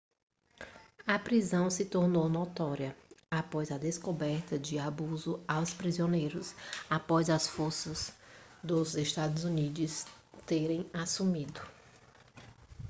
[1.05, 2.97] a prisão se tornou notória
[3.29, 6.55] após a descoberta de abuso aos prisioneiros
[6.89, 8.11] após as forças
[8.63, 10.07] dos estados unidos
[10.47, 11.61] terem assumido